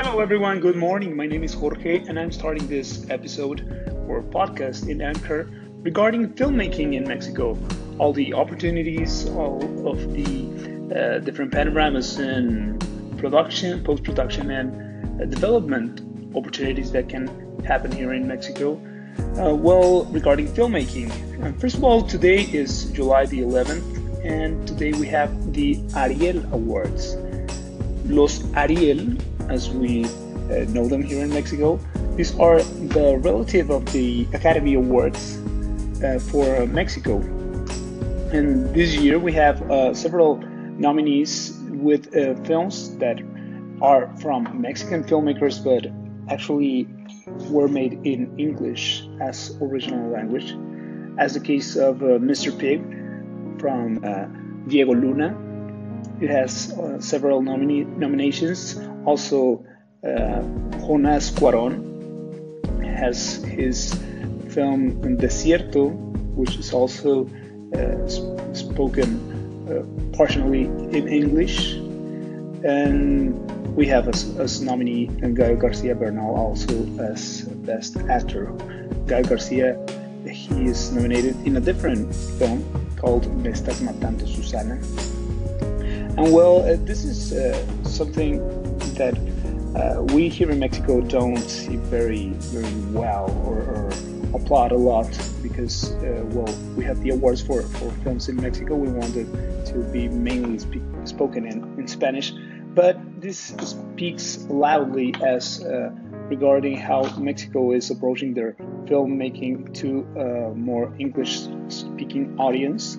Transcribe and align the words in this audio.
Hello, 0.00 0.20
everyone. 0.20 0.60
Good 0.60 0.76
morning. 0.76 1.16
My 1.16 1.26
name 1.26 1.42
is 1.42 1.52
Jorge, 1.52 2.04
and 2.06 2.20
I'm 2.20 2.30
starting 2.30 2.68
this 2.68 3.04
episode 3.10 3.62
or 4.06 4.22
podcast 4.22 4.88
in 4.88 5.02
Anchor 5.02 5.50
regarding 5.82 6.34
filmmaking 6.34 6.94
in 6.94 7.02
Mexico. 7.02 7.58
All 7.98 8.12
the 8.12 8.32
opportunities, 8.32 9.28
all 9.30 9.58
of 9.88 9.98
the 10.14 10.28
uh, 10.94 11.18
different 11.18 11.50
panoramas 11.50 12.20
in 12.20 12.78
production, 13.18 13.82
post 13.82 14.04
production, 14.04 14.52
and 14.52 15.20
uh, 15.20 15.24
development 15.24 16.00
opportunities 16.36 16.92
that 16.92 17.08
can 17.08 17.26
happen 17.64 17.90
here 17.90 18.12
in 18.12 18.24
Mexico. 18.24 18.74
Uh, 19.36 19.52
well, 19.52 20.04
regarding 20.12 20.46
filmmaking, 20.46 21.10
first 21.60 21.74
of 21.74 21.82
all, 21.82 22.02
today 22.02 22.42
is 22.52 22.84
July 22.92 23.26
the 23.26 23.40
11th, 23.40 24.24
and 24.24 24.64
today 24.64 24.92
we 24.92 25.08
have 25.08 25.52
the 25.52 25.76
Ariel 25.96 26.40
Awards. 26.52 27.16
Los 28.04 28.44
Ariel 28.54 29.18
as 29.48 29.70
we 29.70 30.04
uh, 30.04 30.64
know 30.68 30.86
them 30.88 31.02
here 31.02 31.22
in 31.24 31.30
Mexico. 31.30 31.78
These 32.16 32.38
are 32.38 32.62
the 32.62 33.18
relative 33.18 33.70
of 33.70 33.84
the 33.92 34.26
Academy 34.34 34.74
Awards 34.74 35.38
uh, 36.02 36.18
for 36.18 36.66
Mexico. 36.66 37.18
And 38.32 38.74
this 38.74 38.94
year 38.94 39.18
we 39.18 39.32
have 39.32 39.62
uh, 39.70 39.94
several 39.94 40.36
nominees 40.78 41.58
with 41.70 42.14
uh, 42.14 42.34
films 42.44 42.96
that 42.98 43.20
are 43.80 44.14
from 44.20 44.60
Mexican 44.60 45.04
filmmakers 45.04 45.62
but 45.62 45.86
actually 46.32 46.88
were 47.50 47.68
made 47.68 47.94
in 48.04 48.38
English 48.38 49.04
as 49.20 49.56
original 49.62 50.10
language, 50.10 50.56
as 51.18 51.34
the 51.34 51.40
case 51.40 51.76
of 51.76 52.02
uh, 52.02 52.18
Mr. 52.18 52.56
Pig 52.58 52.80
from 53.60 54.02
uh, 54.04 54.26
Diego 54.68 54.94
Luna. 54.94 55.47
It 56.20 56.30
has 56.30 56.74
several 57.00 57.42
nomine- 57.42 57.98
nominations 57.98 58.80
also, 59.04 59.64
uh, 60.04 60.42
Jonas 60.84 61.30
Cuaron 61.30 61.84
has 62.84 63.42
his 63.44 63.94
film 64.48 65.00
Desierto, 65.16 65.94
which 66.34 66.56
is 66.56 66.72
also 66.72 67.26
uh, 67.74 68.54
spoken 68.54 69.08
uh, 69.68 70.16
partially 70.16 70.64
in 70.96 71.08
English. 71.08 71.74
And 72.64 73.38
we 73.76 73.86
have 73.86 74.08
as, 74.08 74.36
as 74.38 74.60
nominee 74.60 75.06
Gael 75.06 75.56
Garcia 75.56 75.94
Bernal 75.94 76.34
also 76.34 76.74
as 76.98 77.42
Best 77.64 77.96
Actor. 78.10 78.52
Gael 79.06 79.22
Garcia, 79.22 79.78
he 80.28 80.64
is 80.64 80.92
nominated 80.92 81.36
in 81.46 81.56
a 81.56 81.60
different 81.60 82.12
film 82.38 82.64
called 82.96 83.24
Me 83.42 83.50
Estás 83.50 83.80
Matando 83.80 84.26
Susana. 84.26 84.76
And 86.18 86.32
well, 86.32 86.62
uh, 86.62 86.74
this 86.80 87.04
is 87.04 87.32
uh, 87.32 87.54
something 87.84 88.42
that 88.94 89.14
uh, 89.76 90.02
we 90.12 90.28
here 90.28 90.50
in 90.50 90.58
Mexico 90.58 91.00
don't 91.00 91.36
see 91.36 91.76
very 91.76 92.30
very 92.50 92.74
well 92.90 93.30
or, 93.46 93.58
or 93.62 93.92
applaud 94.34 94.72
a 94.72 94.76
lot 94.76 95.06
because 95.44 95.92
uh, 95.92 96.24
well 96.30 96.52
we 96.74 96.82
have 96.82 97.00
the 97.02 97.10
awards 97.10 97.40
for, 97.40 97.62
for 97.62 97.92
films 98.02 98.28
in 98.28 98.34
Mexico. 98.34 98.74
We 98.74 98.88
wanted 98.88 99.28
to 99.66 99.78
be 99.92 100.08
mainly 100.08 100.58
spoken 101.04 101.46
in, 101.46 101.62
in 101.78 101.86
Spanish. 101.86 102.32
But 102.74 102.98
this 103.20 103.54
speaks 103.60 104.38
loudly 104.50 105.14
as 105.24 105.62
uh, 105.62 105.90
regarding 106.28 106.78
how 106.78 107.16
Mexico 107.16 107.70
is 107.70 107.92
approaching 107.92 108.34
their 108.34 108.56
filmmaking 108.86 109.72
to 109.74 110.00
a 110.20 110.52
more 110.52 110.92
English 110.98 111.46
speaking 111.68 112.34
audience 112.40 112.98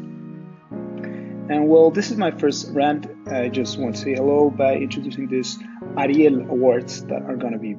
and 1.50 1.68
well 1.68 1.90
this 1.92 2.12
is 2.12 2.18
my 2.18 2.32
first 2.32 2.70
rant 2.72 3.08
I 3.28 3.50
just 3.50 3.78
want 3.80 3.96
to 3.96 4.02
say 4.02 4.14
hello 4.14 4.50
by 4.50 4.76
introducing 4.76 5.28
this 5.28 5.58
Ariel 5.98 6.42
Awards 6.42 7.04
that 7.06 7.24
are 7.24 7.36
going 7.36 7.54
to 7.54 7.60
be 7.60 7.76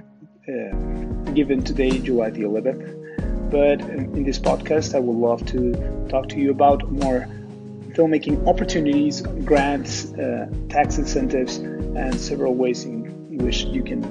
uh, 0.49 1.33
given 1.33 1.63
today, 1.63 1.99
July 1.99 2.31
the 2.31 2.43
11th. 2.43 3.51
But 3.51 3.81
in 3.81 4.25
this 4.25 4.39
podcast, 4.39 4.95
I 4.95 5.01
would 5.01 5.17
love 5.17 5.45
to 5.47 6.07
talk 6.09 6.29
to 6.31 6.39
you 6.39 6.51
about 6.51 6.91
more 6.91 7.29
filmmaking 7.91 8.47
opportunities, 8.47 9.21
grants, 9.45 10.13
uh, 10.15 10.49
tax 10.69 10.99
incentives, 10.99 11.59
and 11.59 12.21
several 12.21 12.55
ways 12.55 12.85
in 12.85 13.39
which 13.39 13.65
you 13.65 13.83
can 13.83 14.05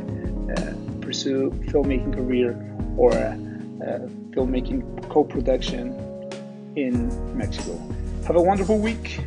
uh, 0.51 1.01
pursue 1.01 1.51
filmmaking 1.67 2.13
career 2.13 2.51
or 2.97 3.11
uh, 3.13 3.35
filmmaking 4.31 5.09
co-production 5.09 5.93
in 6.75 7.37
Mexico. 7.37 7.77
Have 8.27 8.35
a 8.35 8.41
wonderful 8.41 8.77
week. 8.77 9.19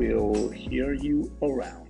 We'll 0.00 0.48
hear 0.48 0.94
you 0.94 1.30
around. 1.42 1.89